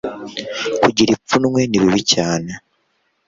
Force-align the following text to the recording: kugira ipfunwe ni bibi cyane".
kugira 0.81 1.09
ipfunwe 1.15 1.61
ni 1.65 1.77
bibi 1.81 2.01
cyane". 2.13 2.51